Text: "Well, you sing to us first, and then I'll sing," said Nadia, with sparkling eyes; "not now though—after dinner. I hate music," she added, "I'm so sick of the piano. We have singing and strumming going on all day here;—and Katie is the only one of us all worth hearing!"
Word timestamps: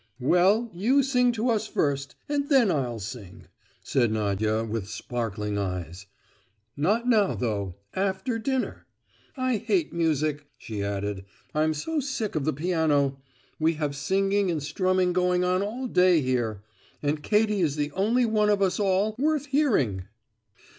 "Well, 0.19 0.71
you 0.73 1.03
sing 1.03 1.31
to 1.33 1.49
us 1.51 1.67
first, 1.67 2.15
and 2.27 2.49
then 2.49 2.71
I'll 2.71 2.97
sing," 2.97 3.43
said 3.83 4.11
Nadia, 4.11 4.63
with 4.63 4.89
sparkling 4.89 5.59
eyes; 5.59 6.07
"not 6.75 7.07
now 7.07 7.35
though—after 7.35 8.39
dinner. 8.39 8.87
I 9.37 9.57
hate 9.57 9.93
music," 9.93 10.47
she 10.57 10.81
added, 10.83 11.25
"I'm 11.53 11.75
so 11.75 11.99
sick 11.99 12.33
of 12.33 12.45
the 12.45 12.51
piano. 12.53 13.21
We 13.59 13.73
have 13.73 13.95
singing 13.95 14.49
and 14.49 14.63
strumming 14.63 15.13
going 15.13 15.43
on 15.43 15.61
all 15.61 15.85
day 15.85 16.19
here;—and 16.21 17.21
Katie 17.21 17.61
is 17.61 17.75
the 17.75 17.91
only 17.91 18.25
one 18.25 18.49
of 18.49 18.59
us 18.63 18.79
all 18.79 19.13
worth 19.19 19.45
hearing!" 19.45 20.05